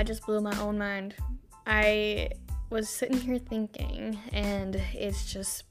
[0.00, 1.14] I just blew my own mind.
[1.66, 2.30] I
[2.70, 5.64] was sitting here thinking, and it's just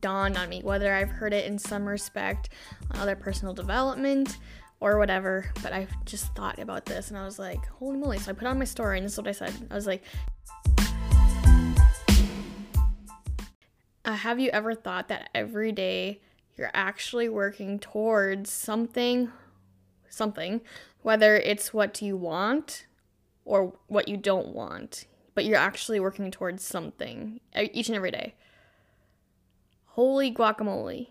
[0.00, 2.48] dawned on me whether I've heard it in some respect
[2.90, 4.38] on other personal development
[4.80, 8.18] or whatever, but I just thought about this and I was like, holy moly.
[8.18, 9.52] So I put on my story, and this is what I said.
[9.70, 10.02] I was like,
[14.04, 16.20] uh, Have you ever thought that every day
[16.56, 19.30] you're actually working towards something,
[20.08, 20.62] something,
[21.02, 22.86] whether it's what you want
[23.44, 28.34] or what you don't want, but you're actually working towards something each and every day?
[29.86, 31.08] Holy guacamole.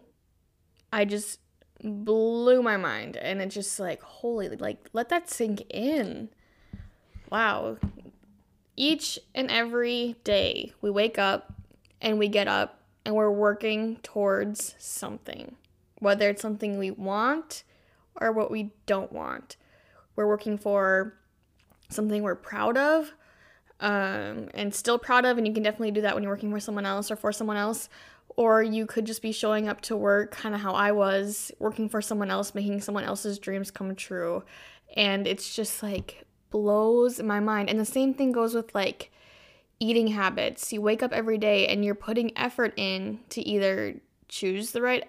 [0.92, 1.40] I just
[1.84, 6.30] blew my mind and it's just like holy like let that sink in
[7.32, 7.78] wow
[8.76, 11.54] each and every day we wake up
[12.02, 15.56] and we get up and we're working towards something
[16.00, 17.64] whether it's something we want
[18.20, 19.56] or what we don't want
[20.16, 21.14] we're working for
[21.90, 23.14] something we're proud of
[23.80, 26.60] um, and still proud of and you can definitely do that when you're working for
[26.60, 27.90] someone else or for someone else
[28.40, 31.90] or you could just be showing up to work kind of how I was, working
[31.90, 34.44] for someone else, making someone else's dreams come true.
[34.96, 37.70] And it's just like blows my mind.
[37.70, 39.12] And the same thing goes with like
[39.78, 40.72] eating habits.
[40.72, 43.96] You wake up every day and you're putting effort in to either
[44.30, 45.04] choose the right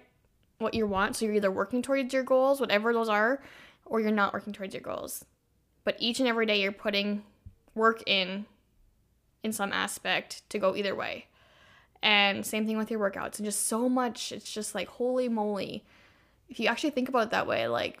[0.57, 1.15] what you want.
[1.15, 3.41] So you're either working towards your goals, whatever those are,
[3.85, 5.23] or you're not working towards your goals.
[5.83, 7.23] But each and every day you're putting
[7.73, 8.45] work in
[9.43, 11.27] in some aspect to go either way.
[12.03, 14.31] And same thing with your workouts and just so much.
[14.31, 15.83] It's just like, holy moly.
[16.49, 17.99] If you actually think about it that way, like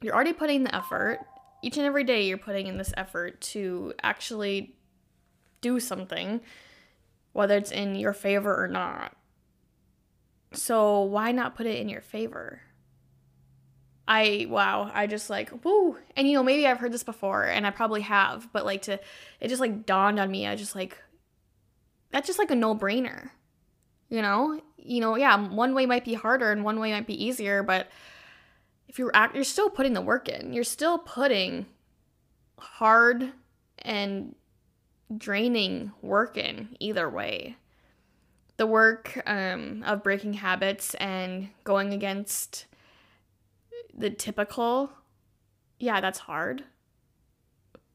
[0.00, 1.20] you're already putting the effort.
[1.62, 4.76] Each and every day, you're putting in this effort to actually
[5.60, 6.40] do something,
[7.32, 9.16] whether it's in your favor or not.
[10.52, 12.60] So, why not put it in your favor?
[14.08, 15.98] I wow, I just like woo.
[16.16, 18.98] And you know, maybe I've heard this before and I probably have, but like to
[19.38, 20.46] it just like dawned on me.
[20.46, 20.96] I just like
[22.10, 23.30] that's just like a no-brainer.
[24.08, 24.62] You know?
[24.78, 27.88] You know, yeah, one way might be harder and one way might be easier, but
[28.88, 30.54] if you're act you're still putting the work in.
[30.54, 31.66] You're still putting
[32.58, 33.32] hard
[33.80, 34.34] and
[35.16, 37.56] draining work in either way.
[38.56, 42.64] The work um, of breaking habits and going against
[43.98, 44.90] the typical,
[45.78, 46.64] yeah, that's hard.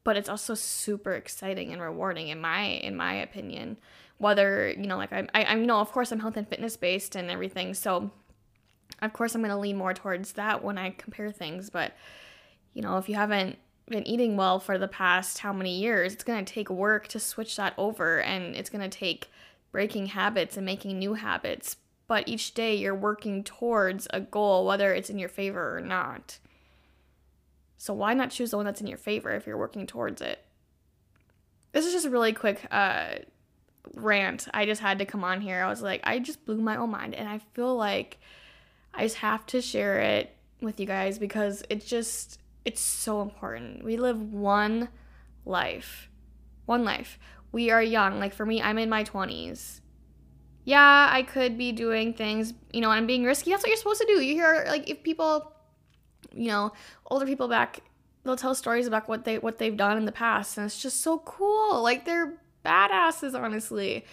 [0.04, 3.78] But it's also super exciting and rewarding in my in my opinion
[4.18, 7.16] whether you know like I, I I know of course I'm health and fitness based
[7.16, 8.10] and everything so
[9.00, 11.94] of course I'm to lean more towards that when I compare things but
[12.74, 16.24] you know if you haven't been eating well for the past how many years it's
[16.44, 19.30] to take work to switch that over and it's to take
[19.72, 21.76] breaking habits and making new habits
[22.06, 26.38] but each day you're working towards a goal whether it's in your favor or not
[27.76, 30.44] so why not choose the one that's in your favor if you're working towards it
[31.72, 33.16] this is just a really quick uh,
[33.94, 34.48] rant.
[34.54, 35.62] I just had to come on here.
[35.62, 37.14] I was like, I just blew my own mind.
[37.14, 38.18] And I feel like
[38.94, 43.84] I just have to share it with you guys because it's just, it's so important.
[43.84, 44.88] We live one
[45.44, 46.08] life.
[46.66, 47.18] One life.
[47.52, 48.18] We are young.
[48.18, 49.80] Like for me, I'm in my 20s.
[50.64, 53.50] Yeah, I could be doing things, you know, I'm being risky.
[53.50, 54.22] That's what you're supposed to do.
[54.22, 55.52] You hear, like, if people,
[56.32, 56.72] you know,
[57.10, 57.80] older people back
[58.24, 61.02] they'll tell stories about what they what they've done in the past and it's just
[61.02, 64.04] so cool like they're badasses, honestly.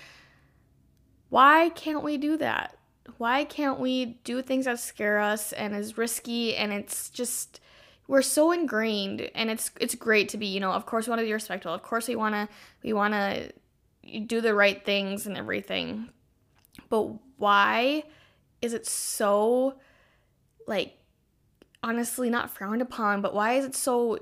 [1.29, 2.77] Why can't we do that?
[3.17, 7.61] Why can't we do things that scare us and is risky and it's just
[8.07, 11.21] we're so ingrained and it's it's great to be, you know, of course we want
[11.21, 11.73] to be respectful.
[11.73, 12.49] Of course we want to
[12.83, 13.53] we want to
[14.21, 16.09] do the right things and everything.
[16.91, 17.07] But
[17.37, 18.03] why
[18.61, 19.73] is it so
[20.67, 20.99] like
[21.81, 24.19] honestly not frowned upon, but why is it so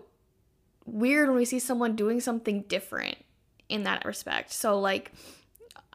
[0.86, 3.18] weird when we see someone doing something different?
[3.70, 4.52] in that respect.
[4.52, 5.12] So like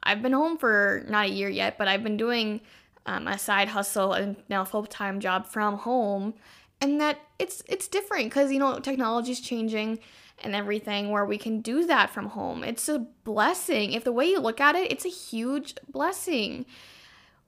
[0.03, 2.61] I've been home for not a year yet, but I've been doing
[3.07, 6.34] um, a side hustle and now full time job from home,
[6.81, 9.98] and that it's it's different because you know technology's changing
[10.42, 12.65] and everything where we can do that from home.
[12.65, 13.92] It's a blessing.
[13.92, 16.66] If the way you look at it, it's a huge blessing.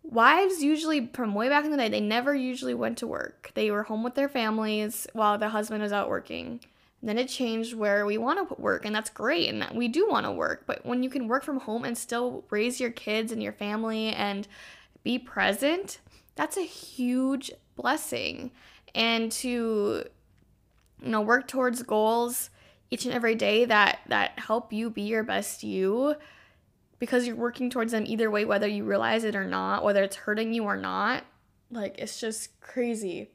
[0.03, 3.51] Wives usually, from way back in the day, they never usually went to work.
[3.55, 6.61] They were home with their families while the husband was out working.
[7.03, 10.25] Then it changed where we want to work, and that's great, and we do want
[10.25, 10.65] to work.
[10.67, 14.09] But when you can work from home and still raise your kids and your family
[14.09, 14.49] and
[15.03, 15.99] be present,
[16.37, 18.51] that's a huge blessing.
[18.95, 20.05] And to
[21.03, 22.51] you know work towards goals
[22.91, 26.15] each and every day that that help you be your best you
[26.99, 30.17] because you're working towards them either way whether you realize it or not whether it's
[30.17, 31.25] hurting you or not
[31.71, 33.31] like it's just crazy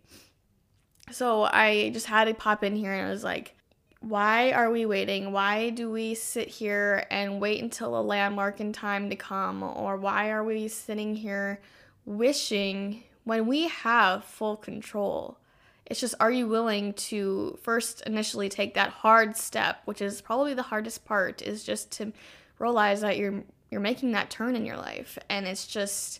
[1.11, 3.55] so I just had to pop in here and I was like,
[3.99, 5.31] why are we waiting?
[5.31, 9.61] Why do we sit here and wait until a landmark in time to come?
[9.61, 11.61] Or why are we sitting here
[12.05, 15.37] wishing when we have full control?
[15.85, 20.53] It's just, are you willing to first initially take that hard step, which is probably
[20.53, 22.13] the hardest part, is just to
[22.59, 25.17] realize that you're you're making that turn in your life.
[25.29, 26.19] And it's just,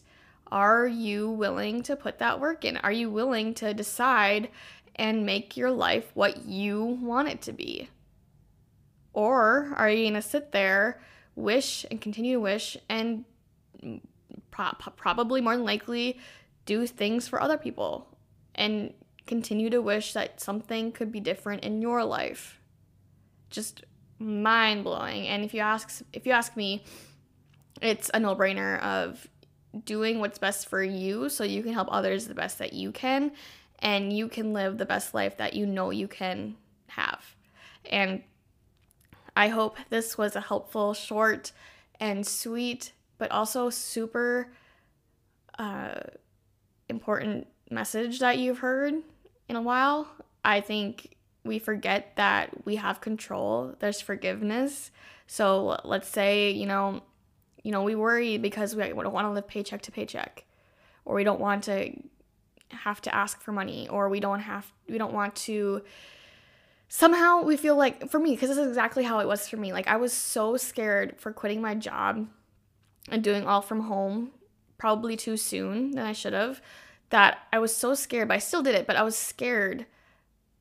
[0.52, 2.78] are you willing to put that work in?
[2.78, 4.50] Are you willing to decide
[4.96, 7.90] and make your life what you want it to be?
[9.14, 11.02] Or are you to sit there,
[11.36, 13.26] wish and continue to wish, and
[14.50, 16.20] pro- probably more than likely
[16.66, 18.08] do things for other people
[18.56, 18.94] and
[19.28, 22.60] continue to wish that something could be different in your life?
[23.50, 23.84] Just
[24.20, 25.28] mind blowing.
[25.28, 26.84] And if you ask if you ask me,
[27.82, 29.28] it's a no-brainer of
[29.86, 33.32] doing what's best for you so you can help others the best that you can
[33.80, 36.56] and you can live the best life that you know you can
[36.88, 37.36] have.
[37.90, 38.22] And
[39.36, 41.52] I hope this was a helpful, short,
[42.00, 44.52] and sweet, but also super
[45.58, 46.02] uh,
[46.90, 48.96] important message that you've heard
[49.52, 50.08] in a while.
[50.44, 53.76] I think we forget that we have control.
[53.80, 54.92] There's forgiveness.
[55.28, 57.04] So let's say, you know,
[57.62, 60.46] you know, we worry because we don't want to live paycheck to paycheck
[61.06, 61.94] or we don't want to
[62.70, 65.82] have to ask for money or we don't have we don't want to
[66.88, 69.74] somehow we feel like for me because this is exactly how it was for me
[69.74, 72.26] like i was so scared for quitting my job
[73.10, 74.32] and doing all from home
[74.78, 76.62] probably too soon than i should have
[77.12, 79.86] that i was so scared but i still did it but i was scared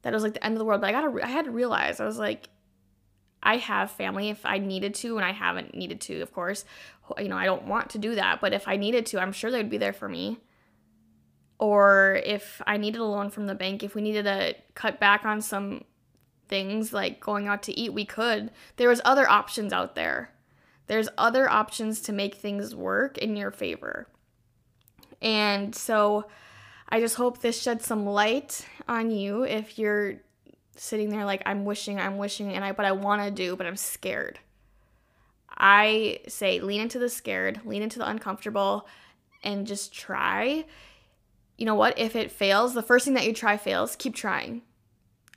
[0.02, 1.50] that it was like the end of the world but i gotta i had to
[1.50, 2.48] realize i was like
[3.42, 6.64] i have family if i needed to and i haven't needed to of course
[7.18, 9.50] you know i don't want to do that but if i needed to i'm sure
[9.50, 10.38] they'd be there for me
[11.60, 15.26] or if I needed a loan from the bank, if we needed to cut back
[15.26, 15.84] on some
[16.48, 18.50] things like going out to eat, we could.
[18.76, 20.32] There was other options out there.
[20.86, 24.08] There's other options to make things work in your favor.
[25.22, 26.26] And so
[26.88, 30.14] I just hope this sheds some light on you if you're
[30.76, 33.66] sitting there like I'm wishing, I'm wishing and I but I want to do, but
[33.66, 34.38] I'm scared.
[35.56, 38.88] I say lean into the scared, lean into the uncomfortable
[39.42, 40.64] and just try
[41.60, 41.98] you know what?
[41.98, 44.62] If it fails, the first thing that you try fails, keep trying.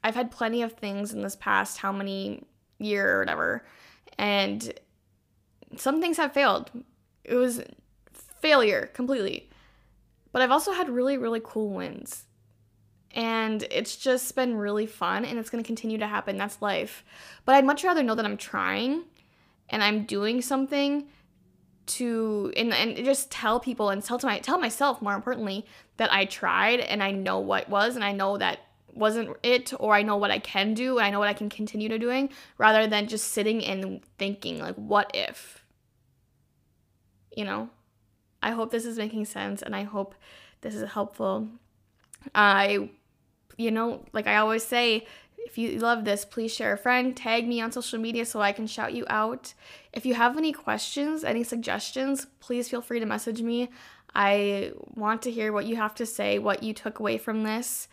[0.06, 2.46] I've had plenty of things in this past how many
[2.80, 3.66] year or whatever,
[4.18, 4.74] and
[5.76, 6.72] some things have failed.
[7.26, 7.62] It was
[8.40, 9.50] failure completely.
[10.34, 12.26] But I've also had really, really cool wins.
[13.12, 16.36] And it's just been really fun and it's going to continue to happen.
[16.36, 17.06] That's life.
[17.46, 19.04] But I'd much rather know that I'm trying
[19.70, 21.06] and I'm doing something
[21.86, 25.66] to and, and just tell people and tell to my tell myself more importantly
[25.98, 28.60] that I tried and I know what was and I know that
[28.94, 31.50] wasn't it or I know what I can do and I know what I can
[31.50, 35.66] continue to doing rather than just sitting and thinking like what if
[37.36, 37.70] you know
[38.44, 40.16] I hope this is making sense and I hope
[40.62, 41.48] this is helpful
[42.36, 42.90] I
[43.58, 45.06] you know like I always say
[45.46, 48.52] if you love this, please share a friend, tag me on social media so I
[48.52, 49.54] can shout you out.
[49.92, 53.70] If you have any questions, any suggestions, please feel free to message me.
[54.16, 57.88] I want to hear what you have to say, what you took away from this.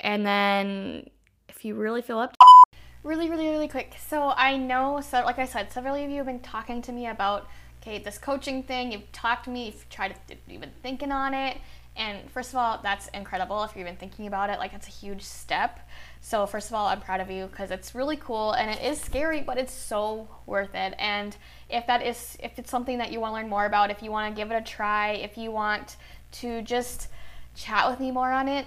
[0.00, 1.08] And then
[1.48, 3.94] if you really feel up to- really really really quick.
[4.08, 7.06] So I know so like I said, several of you have been talking to me
[7.06, 7.48] about
[7.86, 8.92] okay, this coaching thing.
[8.92, 11.58] You've talked to me, you've tried to you've been thinking on it.
[11.96, 14.58] And first of all, that's incredible if you're even thinking about it.
[14.58, 15.88] Like, that's a huge step.
[16.20, 19.00] So, first of all, I'm proud of you because it's really cool and it is
[19.00, 20.94] scary, but it's so worth it.
[20.98, 21.34] And
[21.70, 24.10] if that is, if it's something that you want to learn more about, if you
[24.10, 25.96] want to give it a try, if you want
[26.32, 27.08] to just
[27.54, 28.66] chat with me more on it,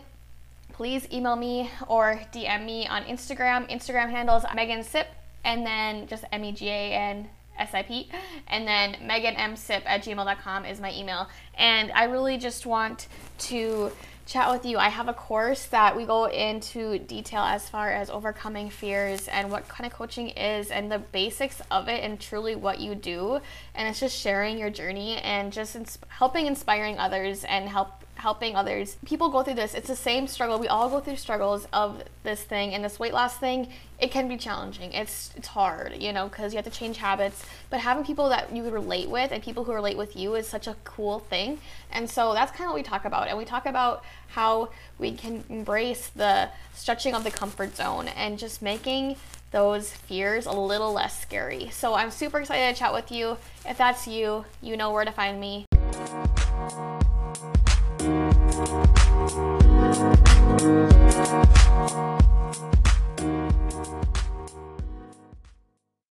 [0.73, 3.69] please email me or DM me on Instagram.
[3.69, 5.07] Instagram handles Megan Sip
[5.43, 7.29] and then just M E G A N
[7.67, 8.07] SIP.
[8.47, 11.27] And then meganmsip at gmail.com is my email.
[11.57, 13.07] And I really just want
[13.39, 13.91] to
[14.29, 14.77] chat with you.
[14.77, 19.49] I have a course that we go into detail as far as overcoming fears and
[19.49, 23.39] what kind of coaching is and the basics of it and truly what you do.
[23.73, 28.55] And it's just sharing your journey and just ins- helping inspiring others and help helping
[28.55, 28.97] others.
[29.05, 29.73] People go through this.
[29.73, 30.59] It's the same struggle.
[30.59, 33.69] We all go through struggles of this thing and this weight loss thing.
[33.97, 34.93] It can be challenging.
[34.93, 37.43] It's it's hard, you know, because you have to change habits.
[37.69, 40.67] But having people that you relate with and people who relate with you is such
[40.67, 41.59] a cool thing.
[41.91, 43.27] And so that's kind of what we talk about.
[43.29, 48.38] And we talk about how we can embrace the stretching of the comfort zone and
[48.38, 49.15] just making
[49.51, 51.69] those fears a little less scary.
[51.71, 53.38] So I'm super excited to chat with you.
[53.65, 55.68] If that's you, you know where to find me.
[59.29, 59.62] Thank
[61.93, 62.18] you